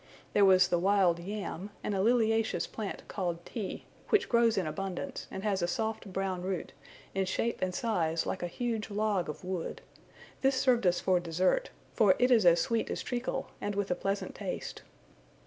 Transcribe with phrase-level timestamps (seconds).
[0.33, 5.27] There was the wild yam, and a liliaceous plant called Ti, which grows in abundance,
[5.29, 6.73] and has a soft brown root,
[7.13, 9.83] in shape and size like a huge log of wood:
[10.41, 13.95] this served us for dessert, for it is as sweet as treacle, and with a
[13.95, 14.81] pleasant taste.